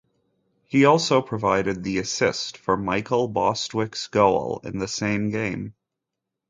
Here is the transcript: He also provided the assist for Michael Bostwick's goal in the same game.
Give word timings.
He 0.65 0.85
also 0.85 1.21
provided 1.21 1.83
the 1.83 1.99
assist 1.99 2.57
for 2.57 2.75
Michael 2.75 3.27
Bostwick's 3.27 4.07
goal 4.07 4.59
in 4.63 4.79
the 4.79 4.87
same 4.87 5.29
game. 5.29 5.75